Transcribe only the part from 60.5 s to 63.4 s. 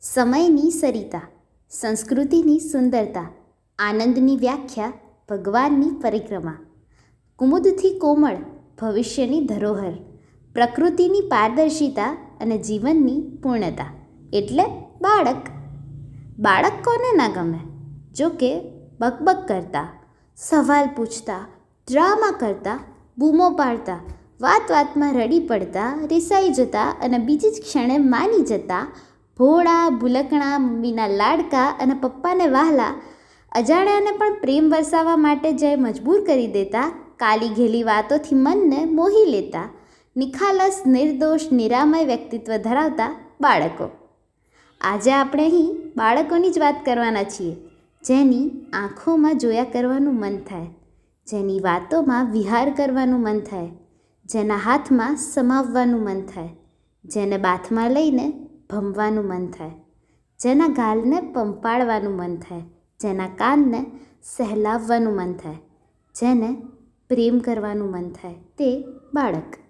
ગાલને પંપાળવાનું મન થાય. જેના